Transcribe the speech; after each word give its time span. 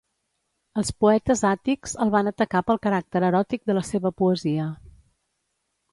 Els 0.81 0.87
poetes 1.03 1.43
àtics 1.49 1.93
el 2.05 2.13
van 2.17 2.31
atacar 2.31 2.63
pel 2.71 2.81
caràcter 2.87 3.21
eròtic 3.31 3.63
de 3.71 3.79
la 3.81 3.87
seva 3.93 4.13
poesia. 4.23 4.71